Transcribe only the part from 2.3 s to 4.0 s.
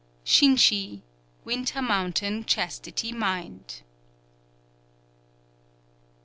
Chastity Mind.